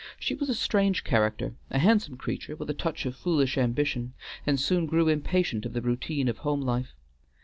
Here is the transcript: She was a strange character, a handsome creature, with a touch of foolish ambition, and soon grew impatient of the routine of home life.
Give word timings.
She 0.19 0.33
was 0.33 0.49
a 0.49 0.55
strange 0.55 1.03
character, 1.03 1.53
a 1.69 1.77
handsome 1.77 2.17
creature, 2.17 2.55
with 2.55 2.71
a 2.71 2.73
touch 2.73 3.05
of 3.05 3.15
foolish 3.15 3.55
ambition, 3.55 4.15
and 4.47 4.59
soon 4.59 4.87
grew 4.87 5.07
impatient 5.07 5.63
of 5.63 5.73
the 5.73 5.81
routine 5.83 6.27
of 6.27 6.39
home 6.39 6.61
life. 6.61 6.95